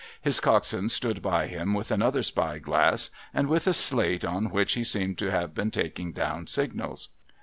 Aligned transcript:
His 0.19 0.39
coxswain 0.39 0.89
stood 0.89 1.21
by 1.21 1.45
him 1.45 1.75
with 1.75 1.91
another 1.91 2.23
spy 2.23 2.57
glass, 2.57 3.11
and 3.35 3.47
with 3.47 3.67
a 3.67 3.73
slate 3.75 4.25
on 4.25 4.45
which 4.49 4.73
he 4.73 4.83
seemed 4.83 5.19
to 5.19 5.29
have 5.29 5.53
been 5.53 5.69
taking 5.69 6.11
down 6.11 6.47
signals. 6.47 7.09